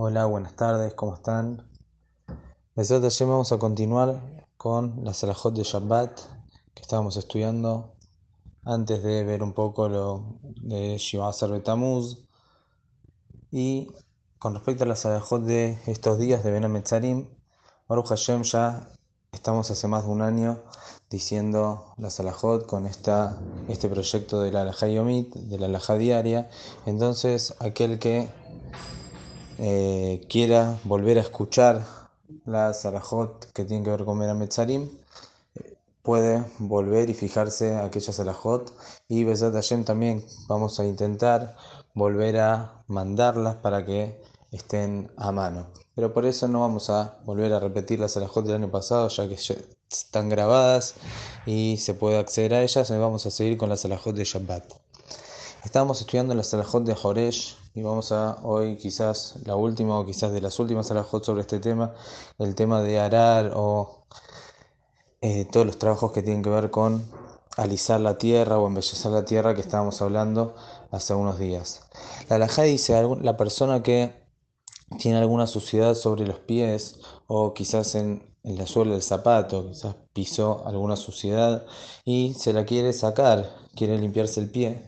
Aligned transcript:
Hola, 0.00 0.26
buenas 0.26 0.54
tardes, 0.54 0.94
¿cómo 0.94 1.16
están? 1.16 1.68
Besat 2.76 3.02
Hashem 3.02 3.28
vamos 3.28 3.50
a 3.50 3.58
continuar 3.58 4.22
con 4.56 5.04
la 5.04 5.12
Salahot 5.12 5.52
de 5.52 5.64
Shabbat 5.64 6.20
que 6.72 6.82
estábamos 6.82 7.16
estudiando 7.16 7.96
antes 8.62 9.02
de 9.02 9.24
ver 9.24 9.42
un 9.42 9.54
poco 9.54 9.88
lo 9.88 10.38
de 10.62 10.98
Shiva 10.98 11.32
Betamuz. 11.50 12.16
Y 13.50 13.88
con 14.38 14.54
respecto 14.54 14.84
a 14.84 14.86
la 14.86 14.94
Salahot 14.94 15.42
de 15.42 15.80
estos 15.88 16.20
días 16.20 16.44
de 16.44 16.52
Ben 16.52 16.70
Metzarim, 16.70 17.26
Baruch 17.88 18.06
Hashem 18.06 18.44
ya 18.44 18.92
estamos 19.32 19.68
hace 19.72 19.88
más 19.88 20.04
de 20.04 20.10
un 20.12 20.22
año 20.22 20.62
diciendo 21.10 21.94
la 21.96 22.10
Salahot 22.10 22.66
con 22.66 22.86
esta, 22.86 23.36
este 23.66 23.88
proyecto 23.88 24.42
de 24.42 24.52
la 24.52 24.60
Alajá 24.60 24.86
Yomit, 24.86 25.34
de 25.34 25.58
la 25.58 25.66
Alajá 25.66 25.94
diaria. 25.94 26.48
Entonces, 26.86 27.56
aquel 27.58 27.98
que 27.98 28.28
eh, 29.58 30.24
quiera 30.28 30.78
volver 30.84 31.18
a 31.18 31.22
escuchar 31.22 31.84
la 32.44 32.72
Salahot 32.74 33.52
que 33.52 33.64
tiene 33.64 33.84
que 33.84 33.90
ver 33.90 34.04
con 34.04 34.18
Metzarim, 34.38 34.88
puede 36.02 36.44
volver 36.58 37.10
y 37.10 37.14
fijarse 37.14 37.76
aquella 37.76 38.12
Salahot. 38.12 38.72
Y 39.08 39.24
Besat 39.24 39.52
Hashem 39.52 39.84
también 39.84 40.24
vamos 40.46 40.80
a 40.80 40.86
intentar 40.86 41.56
volver 41.94 42.38
a 42.38 42.82
mandarlas 42.86 43.56
para 43.56 43.84
que 43.84 44.20
estén 44.50 45.10
a 45.16 45.32
mano. 45.32 45.66
Pero 45.94 46.14
por 46.14 46.24
eso 46.24 46.48
no 46.48 46.60
vamos 46.60 46.88
a 46.90 47.18
volver 47.24 47.52
a 47.52 47.60
repetir 47.60 48.00
las 48.00 48.12
Salahot 48.12 48.46
del 48.46 48.56
año 48.56 48.70
pasado, 48.70 49.08
ya 49.08 49.28
que 49.28 49.36
están 49.90 50.28
grabadas 50.28 50.94
y 51.44 51.76
se 51.78 51.94
puede 51.94 52.18
acceder 52.18 52.54
a 52.54 52.62
ellas. 52.62 52.90
Vamos 52.90 53.26
a 53.26 53.30
seguir 53.30 53.58
con 53.58 53.68
la 53.68 53.76
Salahot 53.76 54.14
de 54.14 54.24
Shabbat. 54.24 54.87
Estábamos 55.64 56.00
estudiando 56.00 56.34
la 56.34 56.44
Salahot 56.44 56.84
de 56.84 56.94
Joresh 56.94 57.56
y 57.74 57.82
vamos 57.82 58.12
a 58.12 58.38
hoy 58.44 58.76
quizás 58.76 59.34
la 59.44 59.56
última 59.56 59.98
o 59.98 60.06
quizás 60.06 60.32
de 60.32 60.40
las 60.40 60.58
últimas 60.60 60.86
Salahot 60.86 61.24
sobre 61.24 61.40
este 61.40 61.58
tema, 61.58 61.94
el 62.38 62.54
tema 62.54 62.80
de 62.80 63.00
arar 63.00 63.52
o 63.56 64.04
eh, 65.20 65.46
todos 65.46 65.66
los 65.66 65.76
trabajos 65.78 66.12
que 66.12 66.22
tienen 66.22 66.44
que 66.44 66.50
ver 66.50 66.70
con 66.70 67.10
alisar 67.56 68.00
la 68.00 68.18
tierra 68.18 68.58
o 68.58 68.68
embellecer 68.68 69.10
la 69.10 69.24
tierra 69.24 69.54
que 69.54 69.60
estábamos 69.60 70.00
hablando 70.00 70.54
hace 70.92 71.14
unos 71.14 71.40
días. 71.40 71.82
La 72.28 72.36
Alajá 72.36 72.62
dice, 72.62 73.02
la 73.20 73.36
persona 73.36 73.82
que 73.82 74.14
tiene 74.98 75.18
alguna 75.18 75.48
suciedad 75.48 75.96
sobre 75.96 76.24
los 76.24 76.38
pies 76.38 77.00
o 77.26 77.52
quizás 77.52 77.96
en, 77.96 78.22
en 78.44 78.58
la 78.58 78.66
suela 78.66 78.92
del 78.92 79.02
zapato, 79.02 79.68
quizás 79.68 79.96
pisó 80.12 80.64
alguna 80.66 80.94
suciedad 80.94 81.66
y 82.04 82.34
se 82.34 82.52
la 82.52 82.64
quiere 82.64 82.92
sacar, 82.92 83.50
quiere 83.74 83.98
limpiarse 83.98 84.38
el 84.40 84.50
pie 84.50 84.86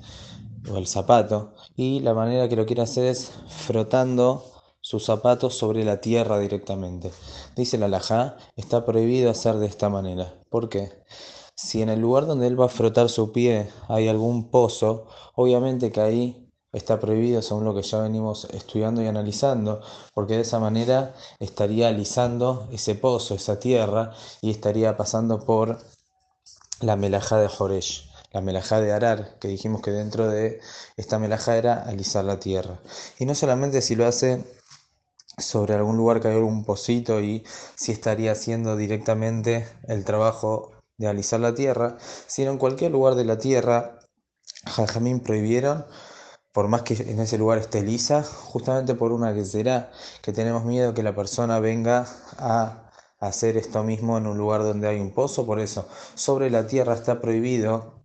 o 0.69 0.77
el 0.77 0.86
zapato 0.86 1.55
y 1.77 2.00
la 2.00 2.14
manera 2.14 2.48
que 2.48 2.56
lo 2.56 2.66
quiere 2.66 2.83
hacer 2.83 3.05
es 3.05 3.33
frotando 3.48 4.44
sus 4.80 5.05
zapatos 5.05 5.55
sobre 5.55 5.84
la 5.84 6.00
tierra 6.00 6.39
directamente. 6.39 7.12
Dice 7.56 7.78
la 7.78 7.86
alajá, 7.86 8.36
está 8.56 8.84
prohibido 8.84 9.31
hacer 9.31 9.56
de 9.56 9.66
esta 9.66 9.88
manera. 9.88 10.34
¿Por 10.48 10.69
qué? 10.69 10.91
Si 11.55 11.83
en 11.83 11.91
el 11.91 12.00
lugar 12.00 12.27
donde 12.27 12.47
él 12.47 12.58
va 12.58 12.66
a 12.66 12.69
frotar 12.69 13.11
su 13.11 13.33
pie 13.33 13.70
hay 13.88 14.08
algún 14.08 14.50
pozo, 14.50 15.06
obviamente 15.34 15.92
que 15.92 16.00
ahí 16.00 16.50
está 16.72 16.98
prohibido 17.00 17.42
según 17.42 17.64
lo 17.64 17.75
que 17.75 17.83
ya 17.83 18.00
venimos 18.00 18.47
estudiando 18.47 19.03
y 19.03 19.06
analizando, 19.06 19.81
porque 20.14 20.36
de 20.36 20.42
esa 20.42 20.58
manera 20.58 21.14
estaría 21.38 21.88
alisando 21.88 22.69
ese 22.72 22.94
pozo, 22.94 23.34
esa 23.34 23.58
tierra, 23.58 24.12
y 24.41 24.50
estaría 24.50 24.97
pasando 24.97 25.44
por 25.44 25.78
la 26.81 26.97
melajá 26.97 27.38
de 27.38 27.48
Joresh 27.48 28.09
la 28.33 28.41
melajá 28.41 28.81
de 28.81 28.92
arar, 28.92 29.39
que 29.41 29.48
dijimos 29.48 29.83
que 29.83 29.91
dentro 29.91 30.28
de 30.28 30.61
esta 30.97 31.19
melajá 31.19 31.56
era 31.56 31.83
alisar 31.83 32.25
la 32.25 32.39
tierra. 32.39 32.81
Y 33.19 33.27
no 33.27 33.34
solamente 33.34 33.83
si 33.83 33.97
lo 33.97 34.06
hace 34.06 34.45
sobre 35.39 35.75
algún 35.75 35.97
lugar 35.97 36.20
que 36.20 36.28
hay 36.28 36.37
algún 36.37 36.64
pocito 36.64 37.20
y 37.20 37.45
si 37.75 37.92
estaría 37.92 38.33
haciendo 38.33 38.77
directamente 38.77 39.67
el 39.89 40.05
trabajo 40.05 40.72
de 40.98 41.09
alisar 41.09 41.41
la 41.41 41.55
tierra, 41.55 41.97
sino 42.27 42.50
en 42.53 42.59
cualquier 42.59 42.93
lugar 42.93 43.15
de 43.15 43.25
la 43.25 43.38
tierra, 43.38 43.99
Jajamín 44.66 45.21
prohibieron, 45.21 45.87
por 46.53 46.69
más 46.69 46.83
que 46.83 46.94
en 46.94 47.21
ese 47.21 47.38
lugar 47.38 47.59
esté 47.59 47.83
lisa, 47.83 48.22
justamente 48.22 48.94
por 48.94 49.12
una 49.12 49.34
que 49.34 49.44
será 49.44 49.91
que 50.22 50.33
tenemos 50.33 50.65
miedo 50.65 50.94
que 50.94 51.03
la 51.03 51.15
persona 51.15 51.59
venga 51.59 52.06
a 52.38 52.91
hacer 53.19 53.56
esto 53.56 53.83
mismo 53.83 54.19
en 54.19 54.27
un 54.27 54.38
lugar 54.38 54.62
donde 54.62 54.88
hay 54.88 55.00
un 55.00 55.12
pozo, 55.12 55.47
por 55.47 55.60
eso 55.60 55.88
sobre 56.15 56.50
la 56.50 56.66
tierra 56.66 56.94
está 56.94 57.21
prohibido 57.21 58.00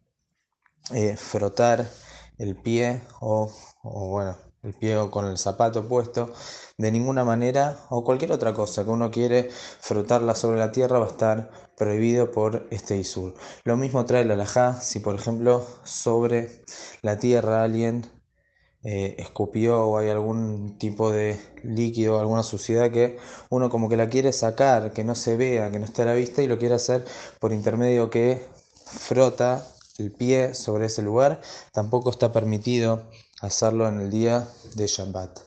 eh, 0.94 1.16
frotar 1.18 1.90
el 2.38 2.56
pie 2.56 3.02
o, 3.20 3.52
bueno, 3.84 4.38
el 4.64 4.74
pie 4.74 4.98
con 5.10 5.26
el 5.26 5.38
zapato 5.38 5.88
puesto 5.88 6.34
de 6.78 6.92
ninguna 6.92 7.24
manera 7.24 7.78
o 7.90 8.04
cualquier 8.04 8.32
otra 8.32 8.54
cosa 8.54 8.84
que 8.84 8.90
uno 8.90 9.12
quiere 9.12 9.50
frotarla 9.52 10.36
sobre 10.36 10.60
la 10.60 10.72
tierra 10.72 11.00
va 11.00 11.06
a 11.06 11.10
estar 11.10 11.52
prohibido 11.78 12.32
por 12.32 12.68
este 12.72 12.98
isur. 12.98 13.34
Lo 13.64 13.78
mismo 13.78 14.06
trae 14.06 14.26
la 14.26 14.34
alajá 14.34 14.82
si 14.82 15.00
por 15.00 15.16
ejemplo 15.16 15.66
sobre 15.84 16.64
la 17.02 17.18
tierra 17.20 17.64
alguien 17.64 18.06
eh, 18.84 19.16
escupió 19.18 19.84
o 19.86 19.98
hay 19.98 20.10
algún 20.10 20.78
tipo 20.78 21.12
de 21.12 21.40
líquido, 21.64 22.20
alguna 22.20 22.44
suciedad 22.44 22.92
que 22.92 23.18
uno 23.50 23.70
como 23.70 23.90
que 23.90 23.98
la 23.98 24.10
quiere 24.10 24.32
sacar, 24.32 24.94
que 24.94 25.04
no 25.04 25.16
se 25.16 25.38
vea, 25.38 25.72
que 25.72 25.80
no 25.80 25.86
esté 25.86 26.04
a 26.04 26.06
la 26.06 26.14
vista 26.14 26.44
y 26.44 26.48
lo 26.48 26.60
quiere 26.60 26.76
hacer 26.76 27.04
por 27.40 27.52
intermedio 27.52 28.10
que 28.12 28.46
frota 28.86 29.66
el 29.98 30.12
pie 30.12 30.54
sobre 30.54 30.88
ese 30.88 31.02
lugar, 31.02 31.42
tampoco 31.72 32.10
está 32.10 32.32
permitido 32.32 33.04
hacerlo 33.42 33.88
en 33.88 34.00
el 34.02 34.10
día 34.10 34.48
de 34.76 34.88
Shabbat. 34.88 35.40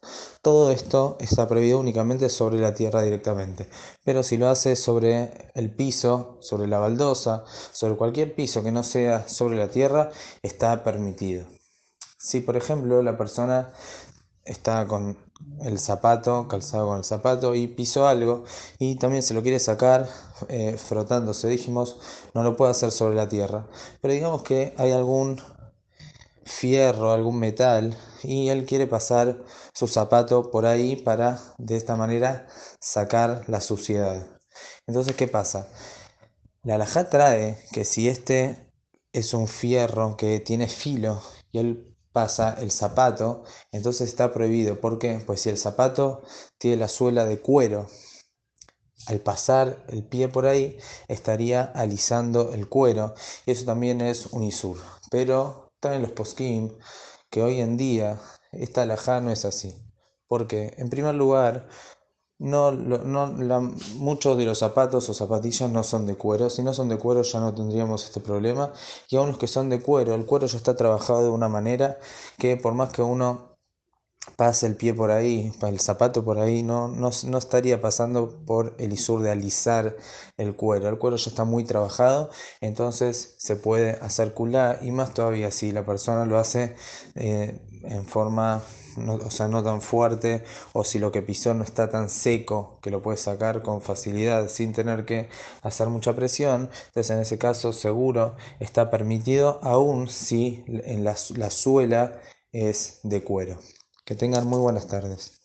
Todo 0.43 0.71
esto 0.71 1.17
está 1.21 1.49
prohibido 1.49 1.81
únicamente 1.81 2.29
sobre 2.29 2.59
la 2.59 2.75
tierra 2.75 3.03
directamente, 3.03 3.69
pero 4.05 4.23
si 4.23 4.37
lo 4.37 4.49
hace 4.49 4.77
sobre 4.77 5.51
el 5.55 5.75
piso, 5.75 6.39
sobre 6.41 6.69
la 6.69 6.79
baldosa, 6.79 7.45
sobre 7.73 7.97
cualquier 7.97 8.35
piso 8.35 8.63
que 8.63 8.73
no 8.73 8.83
sea 8.83 9.29
sobre 9.29 9.57
la 9.57 9.69
tierra, 9.69 10.11
está 10.43 10.85
permitido. 10.85 11.47
Si 12.19 12.41
por 12.41 12.57
ejemplo 12.57 13.03
la 13.03 13.17
persona 13.17 13.73
está 14.45 14.87
con 14.87 15.17
el 15.61 15.79
zapato, 15.79 16.49
calzado 16.49 16.89
con 16.89 16.99
el 16.99 17.05
zapato 17.05 17.55
y 17.55 17.67
pisó 17.69 18.07
algo 18.07 18.45
y 18.79 18.97
también 18.97 19.23
se 19.23 19.35
lo 19.35 19.43
quiere 19.43 19.59
sacar 19.59 20.09
eh, 20.49 20.77
frotándose, 20.79 21.49
dijimos, 21.49 21.99
no 22.35 22.43
lo 22.43 22.57
puede 22.57 22.73
hacer 22.73 22.91
sobre 22.91 23.17
la 23.17 23.29
tierra. 23.29 23.67
Pero 24.01 24.15
digamos 24.15 24.43
que 24.43 24.75
hay 24.79 24.93
algún 24.93 25.41
fierro, 26.45 27.13
algún 27.13 27.39
metal 27.39 27.97
y 28.23 28.49
él 28.49 28.65
quiere 28.67 28.87
pasar 28.87 29.39
su 29.75 29.87
zapato 29.87 30.51
por 30.51 30.67
ahí 30.67 30.97
para 30.97 31.41
de 31.59 31.77
esta 31.77 31.97
manera 31.97 32.47
sacar 32.81 33.45
la 33.49 33.61
suciedad. 33.61 34.27
Entonces, 34.87 35.15
¿qué 35.17 35.29
pasa? 35.29 35.69
La 36.63 36.77
alajá 36.77 37.09
trae 37.09 37.65
que 37.73 37.85
si 37.85 38.09
este 38.09 38.67
es 39.13 39.35
un 39.35 39.49
fierro 39.49 40.17
que 40.17 40.41
tiene 40.41 40.69
filo 40.69 41.23
y 41.53 41.59
él 41.59 41.97
pasa 42.19 42.57
el 42.59 42.73
zapato, 42.73 43.45
entonces 43.71 44.09
está 44.09 44.33
prohibido. 44.33 44.81
¿Por 44.81 44.99
qué? 44.99 45.23
Pues 45.25 45.41
si 45.43 45.51
el 45.51 45.57
zapato 45.57 46.23
tiene 46.59 46.79
la 46.79 46.89
suela 46.89 47.25
de 47.25 47.41
cuero, 47.41 47.87
al 49.07 49.21
pasar 49.21 49.85
el 49.89 50.03
pie 50.03 50.29
por 50.29 50.47
ahí, 50.47 50.79
estaría 51.07 51.63
alisando 51.63 52.53
el 52.55 52.69
cuero. 52.69 53.15
Y 53.47 53.53
eso 53.53 53.65
también 53.65 54.01
es 54.01 54.27
un 54.27 54.43
isur. 54.43 54.79
Pero 55.13 55.71
también 55.79 56.03
los 56.03 56.11
poskim 56.11 56.77
que 57.31 57.41
hoy 57.43 57.61
en 57.61 57.77
día 57.77 58.21
esta 58.51 58.83
alajá 58.83 59.21
no 59.21 59.31
es 59.31 59.45
así. 59.45 59.77
Porque, 60.27 60.75
en 60.77 60.91
primer 60.91 61.15
lugar, 61.15 61.69
no, 62.39 62.73
no 62.73 63.75
muchos 63.97 64.37
de 64.39 64.45
los 64.45 64.59
zapatos 64.59 65.09
o 65.09 65.15
zapatillas 65.15 65.71
no 65.71 65.83
son 65.83 66.07
de 66.07 66.17
cuero. 66.17 66.51
Si 66.51 66.63
no 66.63 66.73
son 66.73 66.89
de 66.89 66.99
cuero 66.99 67.23
ya 67.23 67.41
no 67.41 67.55
tendríamos 67.55 68.05
este 68.05 68.21
problema. 68.21 68.73
Y 69.11 69.17
aún 69.17 69.29
los 69.29 69.39
que 69.39 69.47
son 69.49 69.69
de 69.71 69.81
cuero, 69.83 70.15
el 70.15 70.25
cuero 70.27 70.47
ya 70.47 70.57
está 70.57 70.77
trabajado 70.77 71.23
de 71.25 71.31
una 71.31 71.49
manera 71.49 71.99
que 72.39 72.57
por 72.57 72.75
más 72.75 72.93
que 72.93 73.03
uno 73.03 73.49
pase 74.37 74.67
el 74.67 74.77
pie 74.77 74.95
por 74.95 75.11
ahí, 75.11 75.53
el 75.63 75.81
zapato 75.81 76.25
por 76.25 76.39
ahí, 76.39 76.63
no, 76.63 76.89
no, 76.89 77.11
no 77.25 77.39
estaría 77.39 77.81
pasando 77.81 78.29
por 78.47 78.75
el 78.79 78.93
isur 78.93 79.23
de 79.23 79.31
alisar 79.31 79.97
el 80.37 80.55
cuero. 80.55 80.89
El 80.89 80.99
cuero 80.99 81.17
ya 81.17 81.31
está 81.31 81.45
muy 81.45 81.65
trabajado, 81.65 82.31
entonces 82.61 83.35
se 83.39 83.57
puede 83.57 83.93
hacer 84.03 84.35
culá 84.35 84.79
y 84.83 84.91
más 84.93 85.15
todavía 85.15 85.51
si 85.51 85.73
la 85.73 85.85
persona 85.85 86.25
lo 86.27 86.39
hace 86.39 86.77
eh, 87.15 87.61
en 87.85 88.07
forma 88.07 88.63
o 89.09 89.31
sea, 89.31 89.49
no 89.49 89.63
tan 89.63 89.81
fuerte, 89.83 90.45
o 90.73 90.85
si 90.85 90.99
lo 90.99 91.13
que 91.13 91.23
pisó 91.23 91.55
no 91.55 91.65
está 91.65 91.91
tan 91.91 92.09
seco 92.09 92.79
que 92.83 92.91
lo 92.91 93.03
puede 93.03 93.17
sacar 93.19 93.63
con 93.63 93.81
facilidad 93.83 94.49
sin 94.49 94.73
tener 94.73 95.05
que 95.05 95.29
hacer 95.63 95.89
mucha 95.89 96.15
presión, 96.15 96.71
entonces 96.89 97.11
en 97.11 97.21
ese 97.21 97.39
caso 97.39 97.73
seguro 97.73 98.37
está 98.61 98.91
permitido, 98.91 99.61
aún 99.63 100.09
si 100.09 100.65
en 100.67 101.05
la 101.05 101.17
suela 101.51 102.21
es 102.53 103.01
de 103.03 103.23
cuero. 103.25 103.59
Que 104.05 104.15
tengan 104.15 104.47
muy 104.47 104.59
buenas 104.59 104.87
tardes. 104.87 105.39